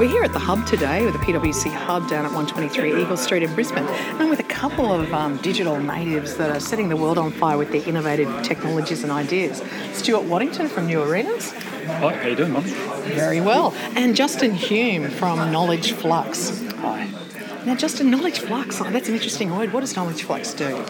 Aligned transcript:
We're 0.00 0.08
here 0.08 0.22
at 0.22 0.32
the 0.32 0.38
Hub 0.38 0.66
today 0.66 1.04
with 1.04 1.12
the 1.12 1.18
PwC 1.18 1.70
Hub 1.70 2.08
down 2.08 2.24
at 2.24 2.32
123 2.32 3.02
Eagle 3.02 3.18
Street 3.18 3.42
in 3.42 3.54
Brisbane. 3.54 3.84
And 3.84 4.30
with 4.30 4.40
a 4.40 4.44
couple 4.44 4.90
of 4.90 5.12
um, 5.12 5.36
digital 5.42 5.78
natives 5.78 6.38
that 6.38 6.48
are 6.48 6.58
setting 6.58 6.88
the 6.88 6.96
world 6.96 7.18
on 7.18 7.30
fire 7.32 7.58
with 7.58 7.70
their 7.70 7.86
innovative 7.86 8.42
technologies 8.42 9.02
and 9.02 9.12
ideas. 9.12 9.62
Stuart 9.92 10.22
Waddington 10.22 10.68
from 10.68 10.86
New 10.86 11.02
Arenas. 11.02 11.52
Hi, 11.52 12.14
how 12.14 12.28
you 12.28 12.34
doing, 12.34 12.52
Mum? 12.52 12.62
Very 12.62 13.42
well. 13.42 13.74
And 13.94 14.16
Justin 14.16 14.54
Hume 14.54 15.10
from 15.10 15.52
Knowledge 15.52 15.92
Flux. 15.92 16.62
Hi. 16.76 17.19
Now, 17.66 17.74
Justin, 17.74 18.10
Knowledge 18.10 18.40
Flux, 18.40 18.80
oh, 18.80 18.90
that's 18.90 19.08
an 19.08 19.14
interesting 19.14 19.54
word. 19.54 19.72
What 19.72 19.80
does 19.80 19.94
Knowledge 19.94 20.22
Flux 20.22 20.54
do? 20.54 20.82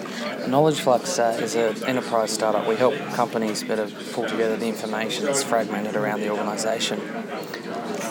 Knowledge 0.46 0.80
Flux 0.80 1.18
uh, 1.18 1.36
is 1.42 1.56
an 1.56 1.82
enterprise 1.84 2.30
startup. 2.30 2.68
We 2.68 2.76
help 2.76 2.94
companies 3.14 3.64
better 3.64 3.88
pull 4.12 4.28
together 4.28 4.56
the 4.56 4.68
information 4.68 5.24
that's 5.24 5.42
fragmented 5.42 5.96
around 5.96 6.20
the 6.20 6.30
organisation. 6.30 7.00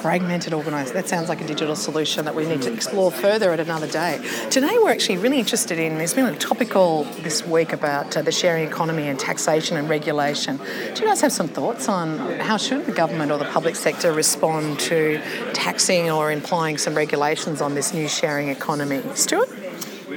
fragmented 0.01 0.53
organised. 0.53 0.93
That 0.93 1.07
sounds 1.09 1.29
like 1.29 1.41
a 1.41 1.47
digital 1.47 1.75
solution 1.75 2.25
that 2.25 2.35
we 2.35 2.45
need 2.45 2.61
to 2.63 2.73
explore 2.73 3.11
further 3.11 3.51
at 3.51 3.59
another 3.59 3.87
day. 3.87 4.19
Today, 4.49 4.77
we're 4.81 4.91
actually 4.91 5.17
really 5.17 5.39
interested 5.39 5.79
in. 5.79 5.97
There's 5.97 6.13
been 6.13 6.25
a 6.25 6.37
topical 6.37 7.03
this 7.21 7.45
week 7.45 7.73
about 7.73 8.15
uh, 8.15 8.21
the 8.21 8.31
sharing 8.31 8.67
economy 8.67 9.07
and 9.07 9.19
taxation 9.19 9.77
and 9.77 9.89
regulation. 9.89 10.57
Do 10.57 11.01
you 11.01 11.07
guys 11.07 11.21
have 11.21 11.31
some 11.31 11.47
thoughts 11.47 11.89
on 11.89 12.17
how 12.39 12.57
should 12.57 12.85
the 12.85 12.91
government 12.91 13.31
or 13.31 13.37
the 13.37 13.45
public 13.45 13.75
sector 13.75 14.11
respond 14.11 14.79
to 14.81 15.21
taxing 15.53 16.09
or 16.09 16.31
implying 16.31 16.77
some 16.77 16.95
regulations 16.95 17.61
on 17.61 17.75
this 17.75 17.93
new 17.93 18.07
sharing 18.07 18.48
economy? 18.49 19.01
Stuart. 19.15 19.49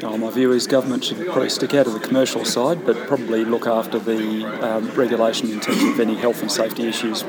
Oh, 0.03 0.17
my 0.17 0.31
view 0.31 0.53
is 0.53 0.67
government 0.67 1.05
should 1.05 1.25
probably 1.27 1.51
stick 1.51 1.75
out 1.75 1.87
of 1.87 1.93
the 1.93 2.01
commercial 2.01 2.45
side, 2.45 2.85
but 2.85 2.97
probably 3.07 3.45
look 3.45 3.67
after 3.67 3.99
the 3.99 4.45
um, 4.67 4.91
regulation 4.93 5.51
in 5.51 5.61
terms 5.61 5.83
of 5.83 6.01
any 6.01 6.15
health 6.15 6.41
and 6.41 6.51
safety 6.51 6.89
issues. 6.89 7.25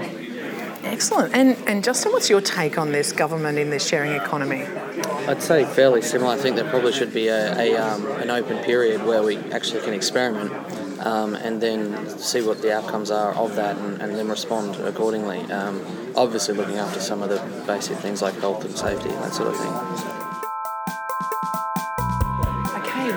Excellent. 0.84 1.34
And, 1.36 1.58
and 1.68 1.84
Justin, 1.84 2.12
what's 2.12 2.30
your 2.30 2.42
take 2.42 2.78
on 2.78 2.92
this 2.92 3.12
government 3.12 3.58
in 3.58 3.70
this 3.70 3.88
sharing 3.88 4.14
economy? 4.14 4.64
I'd 5.28 5.42
say 5.42 5.66
fairly 5.66 6.02
similar. 6.02 6.34
I 6.34 6.38
think 6.38 6.56
there 6.56 6.70
probably 6.70 6.92
should 6.92 7.14
be 7.14 7.28
a, 7.28 7.58
a 7.58 7.76
um, 7.78 8.06
an 8.14 8.30
open 8.30 8.58
period 8.64 9.06
where 9.06 9.24
we 9.24 9.38
actually 9.52 9.82
can 9.82 9.94
experiment 9.94 10.52
um, 11.06 11.36
and 11.36 11.62
then 11.62 12.10
see 12.18 12.42
what 12.42 12.62
the 12.62 12.74
outcomes 12.74 13.12
are 13.12 13.34
of 13.36 13.56
that 13.56 13.78
and, 13.78 14.02
and 14.02 14.16
then 14.16 14.28
respond 14.28 14.76
accordingly. 14.78 15.40
Um, 15.52 15.86
obviously, 16.16 16.56
looking 16.56 16.78
after 16.78 17.00
some 17.00 17.22
of 17.22 17.30
the 17.30 17.40
basic 17.66 17.98
things 17.98 18.22
like 18.22 18.36
health 18.36 18.66
and 18.66 18.78
safety 18.78 19.10
and 19.10 19.24
that 19.24 19.34
sort 19.34 19.50
of 19.50 19.58
thing. 19.58 20.23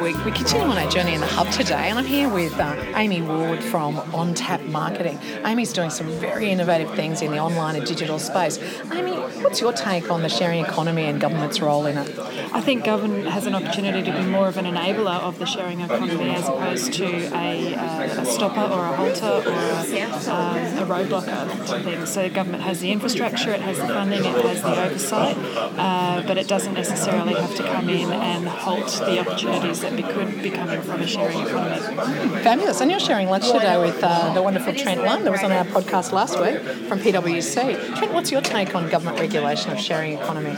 We, 0.07 0.15
we 0.23 0.31
continue 0.31 0.69
on 0.69 0.79
our 0.79 0.89
journey 0.89 1.15
in 1.15 1.21
the 1.21 1.27
hub 1.27 1.51
today, 1.51 1.89
and 1.89 1.99
I'm 1.99 2.05
here 2.05 2.29
with 2.29 2.57
uh, 2.61 2.77
Amy 2.95 3.23
Ward 3.23 3.61
from 3.61 3.97
OnTap 3.97 4.65
Marketing. 4.69 5.19
Amy's 5.45 5.73
doing 5.73 5.91
some 5.91 6.07
very 6.21 6.51
innovative 6.51 6.95
things 6.95 7.23
in 7.23 7.33
the 7.33 7.41
online 7.41 7.75
and 7.75 7.85
digital 7.85 8.21
space. 8.21 8.57
Amy, 8.93 9.17
what's 9.43 9.61
your 9.61 9.73
take 9.73 10.09
on 10.09 10.23
the 10.23 10.29
sharing 10.29 10.65
economy 10.65 11.07
and 11.07 11.21
government's 11.21 11.61
role 11.61 11.87
in 11.87 11.99
it? 11.99 12.17
I 12.53 12.61
think 12.61 12.85
government 12.85 13.27
has 13.27 13.47
an 13.47 13.57
opportunity 13.57 14.09
to 14.09 14.17
be 14.17 14.25
more 14.27 14.47
of 14.47 14.59
an 14.59 14.65
enabler 14.65 15.19
of 15.21 15.41
the 15.41 15.45
sharing 15.45 15.81
economy 15.81 16.31
as 16.31 16.47
opposed 16.47 16.93
to 16.95 17.07
a, 17.35 17.75
uh, 17.75 18.23
a 18.23 18.27
stopper 18.27 18.61
or 18.61 18.85
a 18.85 18.97
halter 18.97 19.49
or 19.49 19.53
a, 19.53 20.05
um, 20.31 20.57
a 20.57 20.87
roadblocker 20.87 21.67
to 21.67 21.83
things. 21.83 22.13
So 22.13 22.31
government 22.31 22.63
has 22.63 22.81
the 22.81 22.93
infrastructure, 22.93 23.51
it 23.51 23.61
has 23.61 23.79
the 23.79 23.89
funding, 23.89 24.25
it 24.25 24.45
has 24.45 24.63
the 24.63 24.85
oversight, 24.85 25.37
uh, 25.77 26.23
but 26.29 26.39
it 26.39 26.47
doesn't 26.47 26.75
necessarily 26.75 27.35
have 27.35 27.57
to 27.57 27.65
come 27.65 27.89
in 27.89 28.13
and 28.13 28.47
halt 28.47 28.87
the 28.87 29.19
opportunities 29.19 29.81
that 29.81 29.96
be, 29.97 30.03
could 30.03 30.43
be 30.43 30.51
coming 30.51 30.81
from 30.83 31.01
a 31.01 31.07
sharing 31.07 31.41
economy. 31.41 32.43
Fabulous. 32.43 32.81
And 32.81 32.91
you're 32.91 33.01
sharing 33.01 33.29
lunch 33.29 33.51
today 33.51 33.79
with 33.79 33.99
uh, 34.03 34.33
the 34.35 34.43
wonderful 34.43 34.75
Trent 34.75 35.03
Lund 35.03 35.25
that 35.27 35.31
was 35.33 35.43
on 35.43 35.53
our 35.53 35.65
podcast 35.65 36.13
last 36.13 36.39
week 36.41 36.61
from 36.89 36.99
PwC. 37.01 37.97
Trent, 37.97 38.13
what's 38.13 38.31
your 38.31 38.41
take 38.41 38.75
on 38.75 38.89
government 38.89 39.19
regulation 39.19 39.73
of 39.73 39.81
sharing 39.81 40.13
economy? 40.13 40.57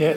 Yeah, 0.00 0.14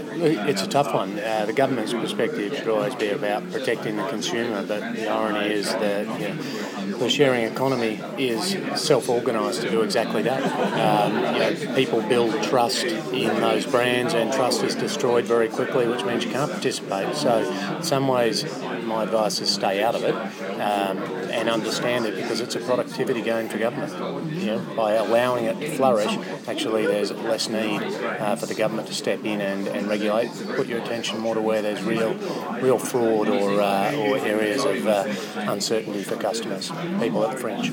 it's 0.48 0.62
a 0.62 0.68
tough 0.68 0.94
one. 0.94 1.20
Uh, 1.20 1.46
the 1.46 1.52
government's 1.52 1.92
perspective 1.92 2.56
should 2.56 2.70
always 2.70 2.96
be 2.96 3.10
about 3.10 3.52
protecting 3.52 3.98
the 3.98 4.08
consumer, 4.08 4.66
but 4.66 4.96
the 4.96 5.10
irony 5.10 5.54
is 5.54 5.70
that 5.74 6.06
you 6.22 6.30
know, 6.30 6.98
the 7.00 7.10
sharing 7.10 7.44
economy 7.44 8.00
is 8.18 8.56
self-organised 8.82 9.62
to 9.64 9.70
do 9.70 9.82
exactly 9.82 10.22
that. 10.22 10.42
Um, 10.80 11.18
you 11.18 11.66
know, 11.66 11.76
people 11.76 12.02
build 12.02 12.42
trust 12.44 12.86
in 12.86 13.42
those 13.42 13.66
brands, 13.66 14.14
and 14.14 14.32
trust 14.32 14.64
is 14.64 14.74
destroyed 14.74 15.26
very 15.26 15.50
quickly, 15.50 15.86
which 15.86 16.06
means 16.06 16.24
you 16.24 16.32
can't 16.32 16.50
participate. 16.50 17.14
So, 17.18 17.40
in 17.76 17.84
some 17.84 18.08
ways, 18.08 18.46
my 18.94 19.04
advice 19.04 19.42
is 19.42 19.50
stay 19.50 19.82
out 19.84 19.96
of 19.96 20.04
it 20.04 20.14
um, 20.14 20.98
and 21.32 21.50
understand 21.50 22.06
it 22.06 22.16
because 22.16 22.40
it's 22.40 22.56
a 22.56 22.60
productivity 22.60 23.22
gain 23.22 23.50
for 23.50 23.58
government. 23.58 23.92
You 24.32 24.46
know, 24.46 24.60
by 24.76 24.94
allowing 24.94 25.46
it 25.46 25.60
to 25.60 25.76
flourish, 25.76 26.16
actually, 26.48 26.86
there's 26.86 27.12
less 27.12 27.50
need 27.50 27.82
uh, 27.82 28.36
for 28.36 28.46
the 28.46 28.56
government 28.56 28.88
to 28.88 28.94
step 28.94 29.24
in 29.24 29.42
and, 29.42 29.68
and 29.68 29.88
regulate. 29.88 30.30
Put 30.56 30.68
your 30.68 30.80
attention 30.80 31.20
more 31.20 31.36
to 31.36 31.42
where 31.42 31.62
there's 31.62 31.84
real, 31.84 32.14
real 32.62 32.78
fraud 32.78 33.28
or 33.28 33.62
uh, 33.62 33.96
or 33.96 34.18
areas 34.18 34.64
of 34.64 34.88
uh, 34.88 35.06
uncertainty 35.52 36.04
for 36.04 36.16
customers, 36.16 36.72
people 37.00 37.26
at 37.26 37.36
the 37.36 37.38
fringe. 37.38 37.72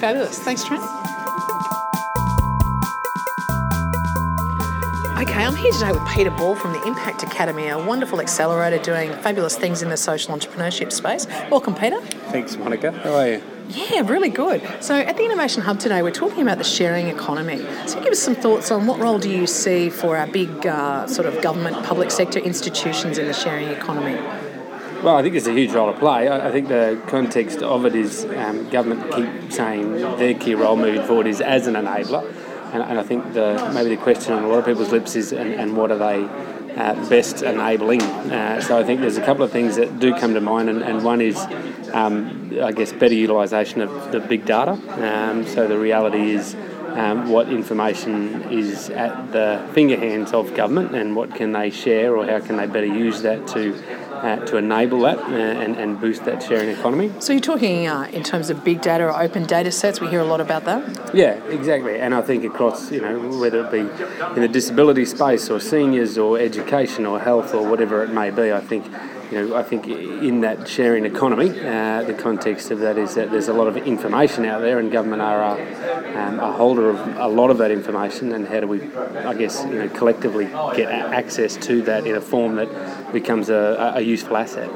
Fabulous. 0.00 0.38
Thanks, 0.40 0.64
Trent. 0.64 0.82
Okay, 5.18 5.46
I'm 5.46 5.56
here 5.56 5.72
today 5.72 5.92
with 5.92 6.06
Peter 6.08 6.30
Ball 6.30 6.54
from 6.54 6.74
the 6.74 6.82
Impact 6.86 7.22
Academy, 7.22 7.68
a 7.68 7.78
wonderful 7.78 8.20
accelerator 8.20 8.76
doing 8.76 9.10
fabulous 9.22 9.56
things 9.56 9.80
in 9.80 9.88
the 9.88 9.96
social 9.96 10.36
entrepreneurship 10.36 10.92
space. 10.92 11.26
Welcome, 11.50 11.74
Peter. 11.74 12.02
Thanks, 12.30 12.54
Monica. 12.58 12.92
How 12.92 13.14
are 13.14 13.28
you? 13.28 13.42
Yeah, 13.70 14.02
really 14.06 14.28
good. 14.28 14.60
So, 14.80 14.94
at 14.94 15.16
the 15.16 15.24
Innovation 15.24 15.62
Hub 15.62 15.78
today, 15.78 16.02
we're 16.02 16.10
talking 16.10 16.42
about 16.42 16.58
the 16.58 16.64
sharing 16.64 17.08
economy. 17.08 17.64
So, 17.86 17.98
give 18.02 18.12
us 18.12 18.18
some 18.18 18.34
thoughts 18.34 18.70
on 18.70 18.86
what 18.86 19.00
role 19.00 19.18
do 19.18 19.30
you 19.30 19.46
see 19.46 19.88
for 19.88 20.18
our 20.18 20.26
big 20.26 20.66
uh, 20.66 21.06
sort 21.06 21.26
of 21.26 21.40
government, 21.40 21.82
public 21.86 22.10
sector 22.10 22.38
institutions 22.38 23.16
in 23.16 23.26
the 23.26 23.32
sharing 23.32 23.68
economy? 23.68 24.20
Well, 25.02 25.16
I 25.16 25.22
think 25.22 25.32
there's 25.32 25.46
a 25.46 25.52
huge 25.54 25.72
role 25.72 25.90
to 25.90 25.98
play. 25.98 26.28
I 26.28 26.48
I 26.48 26.52
think 26.52 26.68
the 26.68 27.00
context 27.06 27.62
of 27.62 27.86
it 27.86 27.94
is 27.94 28.26
um, 28.36 28.68
government 28.68 29.10
keep 29.14 29.50
saying 29.50 29.92
their 29.92 30.34
key 30.34 30.54
role 30.54 30.76
moving 30.76 31.02
forward 31.04 31.26
is 31.26 31.40
as 31.40 31.66
an 31.66 31.74
enabler, 31.74 32.30
and, 32.76 32.90
and 32.90 33.00
I 33.00 33.02
think 33.02 33.32
the 33.32 33.70
maybe 33.74 33.90
the 33.96 34.02
question 34.02 34.32
on 34.34 34.44
a 34.44 34.48
lot 34.48 34.58
of 34.58 34.66
people's 34.66 34.92
lips 34.92 35.16
is, 35.16 35.32
and, 35.32 35.54
and 35.54 35.76
what 35.76 35.90
are 35.90 35.98
they 35.98 36.24
uh, 36.74 37.08
best 37.08 37.42
enabling? 37.42 38.02
Uh, 38.02 38.60
so 38.60 38.78
I 38.78 38.84
think 38.84 39.00
there's 39.00 39.16
a 39.16 39.24
couple 39.24 39.42
of 39.42 39.50
things 39.50 39.76
that 39.76 39.98
do 39.98 40.14
come 40.14 40.34
to 40.34 40.40
mind, 40.40 40.68
and, 40.68 40.82
and 40.82 41.02
one 41.02 41.20
is, 41.20 41.38
um, 41.92 42.52
I 42.62 42.72
guess, 42.72 42.92
better 42.92 43.14
utilisation 43.14 43.80
of 43.80 44.12
the 44.12 44.20
big 44.20 44.44
data. 44.44 44.72
Um, 44.72 45.46
so 45.46 45.66
the 45.66 45.78
reality 45.78 46.30
is. 46.30 46.54
Um, 46.86 47.28
what 47.28 47.50
information 47.50 48.50
is 48.50 48.88
at 48.88 49.30
the 49.30 49.68
finger 49.74 49.98
hands 49.98 50.32
of 50.32 50.54
government 50.54 50.94
and 50.94 51.14
what 51.14 51.34
can 51.34 51.52
they 51.52 51.68
share 51.68 52.16
or 52.16 52.24
how 52.24 52.40
can 52.40 52.56
they 52.56 52.66
better 52.66 52.86
use 52.86 53.20
that 53.20 53.46
to 53.48 53.74
uh, 54.16 54.36
to 54.46 54.56
enable 54.56 55.00
that 55.00 55.18
uh, 55.18 55.32
and, 55.32 55.76
and 55.76 56.00
boost 56.00 56.24
that 56.24 56.42
sharing 56.42 56.68
economy. 56.68 57.12
So, 57.18 57.32
you're 57.32 57.40
talking 57.40 57.86
uh, 57.86 58.08
in 58.12 58.22
terms 58.22 58.50
of 58.50 58.64
big 58.64 58.80
data 58.80 59.04
or 59.04 59.20
open 59.20 59.44
data 59.44 59.72
sets, 59.72 60.00
we 60.00 60.08
hear 60.08 60.20
a 60.20 60.24
lot 60.24 60.40
about 60.40 60.64
that. 60.64 61.14
Yeah, 61.14 61.34
exactly. 61.48 61.98
And 61.98 62.14
I 62.14 62.22
think 62.22 62.44
across, 62.44 62.90
you 62.90 63.00
know, 63.00 63.38
whether 63.38 63.64
it 63.64 63.70
be 63.70 63.80
in 63.80 64.40
the 64.40 64.48
disability 64.48 65.04
space 65.04 65.50
or 65.50 65.60
seniors 65.60 66.18
or 66.18 66.38
education 66.38 67.06
or 67.06 67.20
health 67.20 67.54
or 67.54 67.68
whatever 67.68 68.02
it 68.02 68.10
may 68.10 68.30
be, 68.30 68.52
I 68.52 68.60
think 68.60 68.86
you 69.30 69.48
know, 69.48 69.56
I 69.56 69.62
think 69.62 69.86
in 69.88 70.40
that 70.42 70.68
sharing 70.68 71.04
economy, 71.04 71.50
uh, 71.50 72.02
the 72.02 72.14
context 72.14 72.70
of 72.70 72.78
that 72.80 72.96
is 72.96 73.14
that 73.14 73.30
there's 73.30 73.48
a 73.48 73.52
lot 73.52 73.66
of 73.66 73.76
information 73.76 74.44
out 74.44 74.60
there, 74.60 74.78
and 74.78 74.90
government 74.92 75.22
are 75.22 75.42
a, 75.42 76.18
um, 76.18 76.38
a 76.38 76.52
holder 76.52 76.90
of 76.90 76.98
a 77.16 77.26
lot 77.28 77.50
of 77.50 77.58
that 77.58 77.70
information. 77.70 78.32
And 78.32 78.46
how 78.46 78.60
do 78.60 78.68
we, 78.68 78.82
I 78.96 79.34
guess, 79.34 79.64
you 79.64 79.74
know, 79.74 79.88
collectively 79.88 80.46
get 80.76 80.90
access 80.90 81.56
to 81.66 81.82
that 81.82 82.06
in 82.06 82.14
a 82.14 82.20
form 82.20 82.56
that 82.56 83.12
becomes 83.12 83.48
a, 83.48 83.94
a 83.96 84.00
useful 84.00 84.36
asset? 84.36 84.70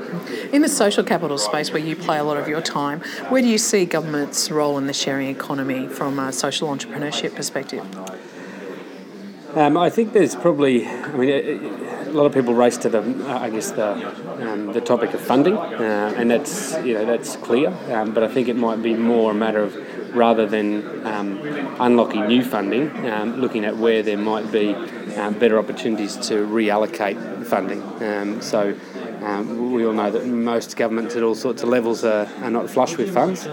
In 0.52 0.62
the 0.62 0.68
social 0.68 1.04
capital 1.04 1.38
space, 1.38 1.72
where 1.72 1.82
you 1.82 1.94
play 1.94 2.18
a 2.18 2.24
lot 2.24 2.36
of 2.36 2.48
your 2.48 2.60
time, 2.60 3.00
where 3.28 3.42
do 3.42 3.48
you 3.48 3.58
see 3.58 3.84
government's 3.84 4.50
role 4.50 4.78
in 4.78 4.86
the 4.86 4.92
sharing 4.92 5.28
economy 5.28 5.86
from 5.86 6.18
a 6.18 6.32
social 6.32 6.68
entrepreneurship 6.68 7.34
perspective? 7.36 7.84
Um, 9.54 9.76
I 9.76 9.90
think 9.90 10.12
there's 10.12 10.36
probably, 10.36 10.86
I 10.86 11.16
mean, 11.16 11.30
a 12.10 12.12
lot 12.12 12.26
of 12.26 12.34
people 12.34 12.54
race 12.54 12.76
to 12.78 12.88
the, 12.88 13.00
I 13.28 13.50
guess 13.50 13.70
the, 13.70 13.92
um, 14.50 14.72
the 14.72 14.80
topic 14.80 15.14
of 15.14 15.20
funding, 15.20 15.56
uh, 15.56 16.14
and 16.16 16.30
that's 16.30 16.74
you 16.84 16.94
know 16.94 17.04
that's 17.04 17.36
clear. 17.36 17.68
Um, 17.90 18.12
but 18.12 18.22
I 18.22 18.28
think 18.28 18.48
it 18.48 18.56
might 18.56 18.82
be 18.82 18.94
more 18.94 19.30
a 19.30 19.34
matter 19.34 19.62
of 19.62 19.76
rather 20.14 20.46
than 20.46 21.06
um, 21.06 21.38
unlocking 21.78 22.26
new 22.26 22.42
funding, 22.44 22.90
um, 23.08 23.40
looking 23.40 23.64
at 23.64 23.76
where 23.76 24.02
there 24.02 24.18
might 24.18 24.50
be 24.50 24.74
um, 25.16 25.38
better 25.38 25.58
opportunities 25.58 26.16
to 26.28 26.46
reallocate 26.46 27.46
funding. 27.46 27.82
Um, 28.02 28.40
so. 28.42 28.76
we 29.76 29.84
all 29.84 29.92
know 29.92 30.10
that 30.10 30.24
most 30.26 30.78
governments 30.78 31.14
at 31.14 31.22
all 31.22 31.34
sorts 31.34 31.62
of 31.62 31.68
levels 31.68 32.04
are, 32.04 32.26
are 32.42 32.50
not 32.50 32.70
flush 32.70 32.96
with 32.96 33.12
funds, 33.12 33.44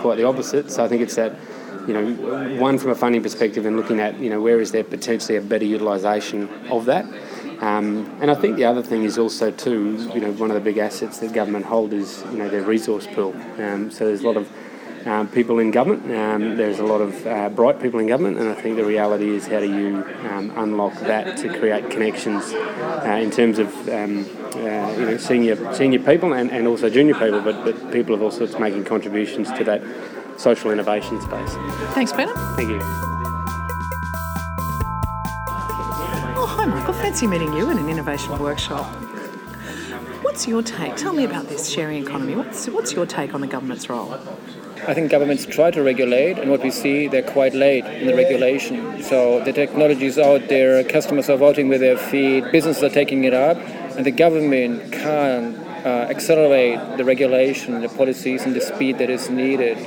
quite 0.00 0.16
the 0.16 0.24
opposite. 0.24 0.70
So 0.70 0.84
I 0.84 0.88
think 0.88 1.02
it's 1.02 1.16
that 1.16 1.32
you 1.86 1.94
know, 1.94 2.60
one 2.60 2.78
from 2.78 2.90
a 2.90 2.94
funding 2.94 3.22
perspective 3.22 3.64
and 3.64 3.76
looking 3.76 4.00
at, 4.00 4.18
you 4.18 4.28
know, 4.28 4.40
where 4.40 4.60
is 4.60 4.72
there 4.72 4.84
potentially 4.84 5.36
a 5.36 5.40
better 5.40 5.64
utilisation 5.64 6.48
of 6.70 6.84
that. 6.86 7.06
Um, 7.60 8.18
and 8.20 8.30
I 8.30 8.34
think 8.34 8.56
the 8.56 8.64
other 8.64 8.82
thing 8.82 9.04
is 9.04 9.18
also 9.18 9.50
too, 9.50 10.10
you 10.14 10.20
know, 10.20 10.32
one 10.32 10.50
of 10.50 10.54
the 10.54 10.60
big 10.60 10.78
assets 10.78 11.18
that 11.20 11.32
government 11.32 11.64
hold 11.64 11.92
is, 11.92 12.22
you 12.30 12.38
know, 12.38 12.48
their 12.48 12.62
resource 12.62 13.06
pool. 13.06 13.34
Um, 13.58 13.90
so 13.90 14.06
there's 14.06 14.22
a 14.22 14.26
lot 14.26 14.36
of 14.36 14.50
um, 15.06 15.28
people 15.28 15.58
in 15.58 15.70
government. 15.70 16.04
Um, 16.12 16.56
there's 16.56 16.80
a 16.80 16.84
lot 16.84 17.00
of 17.00 17.26
uh, 17.26 17.48
bright 17.48 17.80
people 17.80 18.00
in 18.00 18.08
government, 18.08 18.38
and 18.38 18.48
I 18.48 18.54
think 18.54 18.76
the 18.76 18.84
reality 18.84 19.28
is 19.28 19.46
how 19.46 19.60
do 19.60 19.66
you 19.66 20.04
um, 20.28 20.52
unlock 20.56 20.94
that 21.00 21.36
to 21.38 21.58
create 21.58 21.90
connections 21.90 22.52
uh, 22.52 23.18
in 23.20 23.30
terms 23.30 23.58
of 23.58 23.68
um, 23.88 24.26
uh, 24.54 24.92
you 24.98 25.06
know 25.06 25.16
senior 25.16 25.74
senior 25.74 26.00
people 26.00 26.32
and, 26.32 26.50
and 26.50 26.66
also 26.66 26.90
junior 26.90 27.14
people, 27.14 27.40
but, 27.40 27.64
but 27.64 27.92
people 27.92 28.14
of 28.14 28.22
all 28.22 28.30
sorts 28.30 28.58
making 28.58 28.84
contributions 28.84 29.50
to 29.52 29.64
that 29.64 29.82
social 30.38 30.70
innovation 30.70 31.20
space. 31.20 31.54
Thanks, 31.94 32.12
Peter. 32.12 32.34
Thank 32.56 32.70
you. 32.70 33.15
Michael. 36.66 36.94
Fancy 36.94 37.26
meeting 37.26 37.52
you 37.52 37.70
in 37.70 37.78
an 37.78 37.88
innovation 37.88 38.36
workshop. 38.38 38.86
What's 40.22 40.48
your 40.48 40.62
take? 40.62 40.96
Tell 40.96 41.12
me 41.12 41.24
about 41.24 41.48
this 41.48 41.68
sharing 41.68 42.02
economy. 42.02 42.34
What's, 42.34 42.68
what's 42.68 42.92
your 42.92 43.06
take 43.06 43.34
on 43.34 43.40
the 43.40 43.46
government's 43.46 43.88
role? 43.88 44.12
I 44.86 44.94
think 44.94 45.10
governments 45.10 45.46
try 45.46 45.70
to 45.70 45.82
regulate, 45.82 46.38
and 46.38 46.50
what 46.50 46.62
we 46.62 46.70
see, 46.70 47.08
they're 47.08 47.22
quite 47.22 47.54
late 47.54 47.84
in 47.84 48.06
the 48.06 48.14
regulation. 48.14 49.02
So 49.02 49.42
the 49.42 49.52
technology 49.52 50.06
is 50.06 50.18
out 50.18 50.48
there, 50.48 50.84
customers 50.84 51.30
are 51.30 51.36
voting 51.36 51.68
with 51.68 51.80
their 51.80 51.96
feet, 51.96 52.52
businesses 52.52 52.82
are 52.82 52.90
taking 52.90 53.24
it 53.24 53.34
up, 53.34 53.56
and 53.96 54.04
the 54.04 54.10
government 54.10 54.92
can't 54.92 55.56
uh, 55.86 56.08
accelerate 56.10 56.98
the 56.98 57.04
regulation, 57.04 57.80
the 57.80 57.88
policies, 57.88 58.44
and 58.44 58.54
the 58.54 58.60
speed 58.60 58.98
that 58.98 59.08
is 59.08 59.30
needed. 59.30 59.78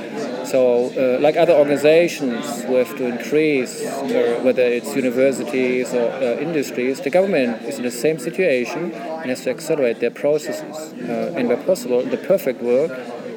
So, 0.50 0.90
uh, 0.98 1.22
like 1.22 1.38
other 1.38 1.54
organizations 1.54 2.63
who 2.63 2.74
have 2.75 2.98
to 2.98 3.06
increase, 3.06 3.86
uh, 3.86 4.40
whether 4.42 4.63
it's 4.63 4.96
universities 4.96 5.94
or 5.94 6.10
uh, 6.10 6.40
industries, 6.40 7.00
the 7.01 7.12
government 7.12 7.62
is 7.66 7.78
in 7.78 7.84
the 7.84 7.92
same 7.92 8.18
situation 8.18 8.92
and 8.92 9.30
has 9.30 9.44
to 9.44 9.51
accelerate 9.51 10.00
their 10.00 10.10
processes. 10.10 10.75
Uh, 11.07 11.36
and 11.38 11.50
where 11.50 11.57
possible, 11.57 12.01
the 12.01 12.18
perfect 12.18 12.63
world 12.63 12.90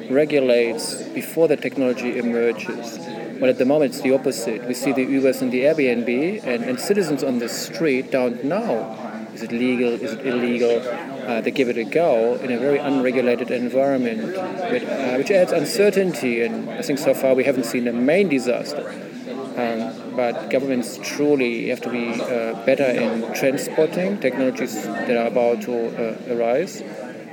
regulates 0.09 1.03
before 1.09 1.47
the 1.47 1.55
technology 1.55 2.17
emerges. 2.17 2.97
But 3.39 3.49
at 3.49 3.59
the 3.59 3.65
moment, 3.65 3.93
it's 3.93 4.01
the 4.01 4.15
opposite. 4.15 4.67
We 4.67 4.73
see 4.73 4.91
the 4.91 5.05
Ubers 5.05 5.43
and 5.43 5.51
the 5.51 5.65
Airbnb, 5.65 6.43
and, 6.43 6.63
and 6.63 6.79
citizens 6.79 7.23
on 7.23 7.37
the 7.37 7.49
street 7.49 8.09
don't 8.09 8.43
know 8.43 9.02
is 9.33 9.41
it 9.41 9.51
legal, 9.51 9.93
is 9.93 10.13
it 10.13 10.25
illegal. 10.25 10.79
Uh, 11.27 11.41
they 11.41 11.51
give 11.51 11.69
it 11.69 11.77
a 11.77 11.83
go 11.83 12.35
in 12.35 12.51
a 12.51 12.59
very 12.59 12.77
unregulated 12.77 13.51
environment, 13.51 14.27
which, 14.71 14.83
uh, 14.83 15.15
which 15.15 15.31
adds 15.31 15.51
uncertainty. 15.51 16.43
And 16.43 16.69
I 16.69 16.81
think 16.81 16.99
so 16.99 17.13
far 17.13 17.33
we 17.33 17.43
haven't 17.43 17.65
seen 17.65 17.87
a 17.87 17.93
main 17.93 18.29
disaster. 18.29 18.89
Um, 19.55 20.15
but 20.15 20.49
governments 20.49 20.99
truly 21.03 21.69
have 21.69 21.81
to 21.81 21.89
be 21.89 22.09
uh, 22.21 22.65
better 22.65 22.85
in 22.85 23.33
transporting 23.33 24.19
technologies 24.19 24.83
that 24.83 25.15
are 25.15 25.27
about 25.27 25.61
to 25.63 25.73
uh, 25.95 26.35
arise 26.35 26.81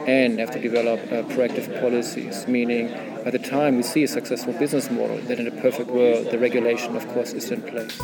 and 0.06 0.38
have 0.38 0.50
to 0.50 0.60
develop 0.60 1.00
uh, 1.04 1.22
proactive 1.34 1.80
policies, 1.80 2.46
meaning 2.46 2.88
by 3.24 3.30
the 3.30 3.38
time 3.38 3.76
we 3.76 3.82
see 3.82 4.04
a 4.04 4.08
successful 4.08 4.52
business 4.54 4.90
model, 4.90 5.18
that 5.28 5.38
in 5.38 5.46
a 5.46 5.50
perfect 5.50 5.90
world, 5.90 6.30
the 6.30 6.38
regulation, 6.38 6.96
of 6.96 7.06
course, 7.08 7.32
is 7.32 7.50
in 7.50 7.62
place. 7.62 7.98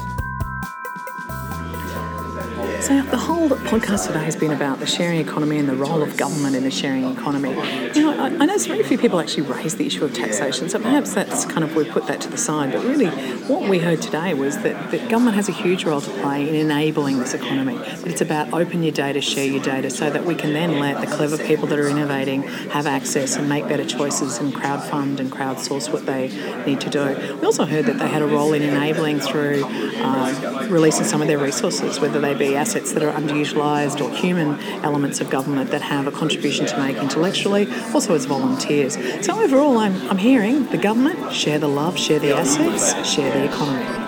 So 2.87 3.03
the 3.03 3.17
whole 3.17 3.49
podcast 3.49 4.07
today 4.07 4.23
has 4.23 4.37
been 4.37 4.53
about 4.53 4.79
the 4.79 4.87
sharing 4.87 5.19
economy 5.19 5.59
and 5.59 5.69
the 5.69 5.75
role 5.75 6.05
of 6.05 6.17
government 6.17 6.55
in 6.55 6.63
the 6.63 6.71
sharing 6.71 7.05
economy. 7.11 7.51
You 7.97 8.03
know, 8.03 8.13
I, 8.17 8.27
I 8.27 8.47
know 8.47 8.57
very 8.59 8.85
few 8.85 8.97
people 8.97 9.19
actually 9.19 9.43
raise 9.43 9.75
the 9.75 9.89
issue 9.89 10.05
of 10.05 10.15
taxation, 10.15 10.69
so 10.69 10.79
perhaps 10.79 11.13
that's 11.13 11.45
kind 11.47 11.65
of 11.65 11.75
we 11.75 11.85
put 11.85 12.07
that 12.07 12.21
to 12.21 12.29
the 12.29 12.39
side. 12.39 12.71
But 12.71 12.85
really, 12.85 13.09
what 13.49 13.69
we 13.69 13.81
heard 13.81 14.01
today 14.01 14.35
was 14.35 14.59
that, 14.59 14.93
that 14.93 15.11
government 15.11 15.35
has 15.35 15.49
a 15.49 15.53
huge 15.53 15.83
role 15.83 16.01
to 16.01 16.11
play 16.21 16.49
in 16.49 16.55
enabling 16.55 17.19
this 17.19 17.35
economy. 17.35 17.77
But 17.77 18.07
it's 18.07 18.21
about 18.21 18.53
open 18.53 18.85
your 18.85 18.93
data, 18.93 19.21
share 19.21 19.47
your 19.47 19.65
data, 19.65 19.91
so 19.91 20.09
that 20.09 20.25
we 20.25 20.37
can 20.37 20.53
then 20.53 20.79
let 20.79 21.01
the 21.01 21.09
clever 21.09 21.39
people 21.39 21.67
that 21.67 21.81
are 21.81 21.89
innovating 21.89 22.45
have 22.71 22.87
access 22.87 23.35
and 23.35 23.49
make 23.49 23.67
better 23.67 23.85
choices 23.85 24.39
and 24.39 24.55
crowd 24.55 24.81
fund 24.85 25.19
and 25.19 25.33
crowdsource 25.33 25.93
what 25.93 26.07
they 26.07 26.29
need 26.65 26.81
to 26.83 26.91
do. 26.91 27.37
We 27.41 27.47
also 27.47 27.65
heard 27.65 27.87
that 27.87 27.99
they 27.99 28.07
had 28.07 28.23
a 28.23 28.29
role 28.29 28.53
in 28.53 28.63
enabling 28.63 29.19
through 29.19 29.65
uh, 29.65 30.69
releasing 30.71 31.05
some 31.05 31.21
of 31.21 31.27
their 31.27 31.39
resources, 31.39 31.99
whether 31.99 32.21
they 32.21 32.35
be 32.35 32.55
assets 32.55 32.76
assets 32.77 32.93
that 32.93 33.03
are 33.03 33.13
underutilised 33.13 34.05
or 34.05 34.15
human 34.15 34.61
elements 34.85 35.21
of 35.21 35.31
government 35.31 35.71
that 35.71 35.81
have 35.81 36.07
a 36.07 36.11
contribution 36.11 36.67
to 36.67 36.77
make 36.79 36.97
intellectually, 36.99 37.67
also 37.95 38.15
as 38.15 38.27
volunteers. 38.27 38.99
So 39.25 39.43
overall, 39.43 39.79
I'm, 39.79 39.95
I'm 40.11 40.19
hearing 40.19 40.67
the 40.67 40.79
government 40.79 41.33
share 41.33 41.59
the 41.59 41.69
love, 41.69 41.99
share 41.99 42.19
the 42.19 42.33
assets, 42.35 43.09
share 43.09 43.33
the 43.33 43.47
economy. 43.47 44.06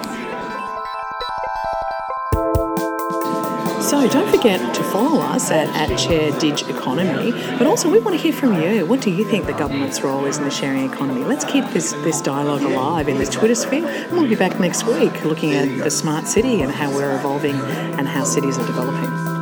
So 3.88 4.06
don't 4.06 4.31
forget 4.31 4.75
to 4.75 4.82
follow 4.85 5.19
us 5.19 5.50
at, 5.50 5.67
at 5.69 5.99
Chair 5.99 6.38
Dig 6.38 6.61
Economy. 6.69 7.32
But 7.56 7.67
also, 7.67 7.90
we 7.90 8.00
want 8.00 8.14
to 8.19 8.23
hear 8.23 8.35
from 8.35 8.61
you. 8.61 8.85
What 8.85 9.00
do 9.00 9.11
you 9.11 9.25
think 9.25 9.46
the 9.46 9.55
government's 9.55 10.02
role 10.02 10.26
is 10.26 10.37
in 10.37 10.44
the 10.44 10.50
sharing 10.50 10.85
economy? 10.85 11.25
Let's 11.25 11.46
keep 11.46 11.64
this, 11.70 11.93
this 12.05 12.20
dialogue 12.20 12.61
alive 12.61 13.08
in 13.08 13.17
the 13.17 13.25
Twitter 13.25 13.55
sphere. 13.55 13.88
And 13.88 14.12
we'll 14.12 14.29
be 14.29 14.35
back 14.35 14.61
next 14.61 14.85
week 14.85 15.25
looking 15.25 15.55
at 15.55 15.82
the 15.82 15.90
smart 15.90 16.26
city 16.26 16.61
and 16.61 16.70
how 16.70 16.94
we're 16.94 17.17
evolving 17.17 17.55
and 17.55 18.06
how 18.06 18.25
cities 18.25 18.58
are 18.58 18.67
developing. 18.67 19.38